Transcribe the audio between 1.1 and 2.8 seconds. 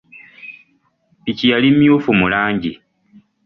Ppiki yali mmyufu mu langi.